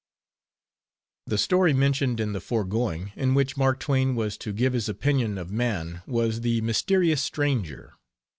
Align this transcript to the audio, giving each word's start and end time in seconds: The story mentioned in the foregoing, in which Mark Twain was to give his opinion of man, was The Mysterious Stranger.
The 1.27 1.37
story 1.37 1.73
mentioned 1.73 2.19
in 2.19 2.33
the 2.33 2.41
foregoing, 2.41 3.11
in 3.15 3.35
which 3.35 3.55
Mark 3.55 3.79
Twain 3.79 4.15
was 4.15 4.35
to 4.39 4.51
give 4.51 4.73
his 4.73 4.89
opinion 4.89 5.37
of 5.37 5.51
man, 5.51 6.01
was 6.07 6.41
The 6.41 6.59
Mysterious 6.61 7.21
Stranger. 7.21 7.93